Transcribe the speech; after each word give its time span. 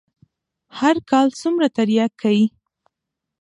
هر 0.79 0.95
کال 1.09 1.27
څومره 1.41 1.67
ترياک 1.77 2.11
کيي. 2.23 2.45